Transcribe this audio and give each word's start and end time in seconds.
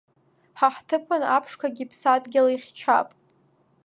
Ҳа 0.57 0.69
ҳҭыԥан, 0.75 1.23
аԥшқагьы 1.35 1.83
иԥсадгьыл 1.83 2.47
ихьчап! 2.49 3.07